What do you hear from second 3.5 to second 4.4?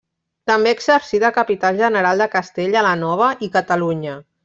Catalunya.